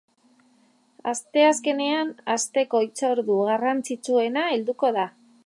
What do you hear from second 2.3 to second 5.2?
asteko hitzordu garrantzitsuena helduko da.